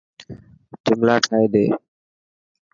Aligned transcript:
جملا 0.85 1.15
ٺاهي 1.25 1.45
ڏي. 1.53 1.65